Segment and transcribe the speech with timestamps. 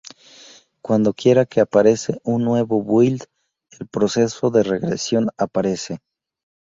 [0.81, 3.25] Cuando quiera que aparece un nuevo build,
[3.79, 5.99] el proceso de regresión aparece.